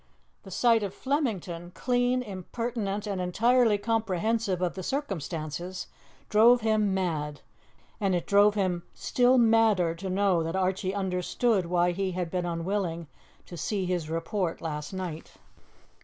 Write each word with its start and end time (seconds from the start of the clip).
The 0.41 0.49
sight 0.49 0.81
of 0.81 0.95
Flemington, 0.95 1.71
clean, 1.75 2.23
impertinent, 2.23 3.05
and 3.05 3.21
entirely 3.21 3.77
comprehensive 3.77 4.59
of 4.59 4.73
the 4.73 4.81
circumstances, 4.81 5.85
drove 6.27 6.61
him 6.61 6.91
mad; 6.91 7.41
and 7.99 8.15
it 8.15 8.25
drove 8.25 8.55
him 8.55 8.81
still 8.95 9.37
madder 9.37 9.93
to 9.93 10.09
know 10.09 10.41
that 10.41 10.55
Archie 10.55 10.95
understood 10.95 11.67
why 11.67 11.91
he 11.91 12.13
had 12.13 12.31
been 12.31 12.47
unwilling 12.47 13.09
to 13.45 13.55
see 13.55 13.85
his 13.85 14.09
report 14.09 14.59
last 14.59 14.91
night. 14.91 15.33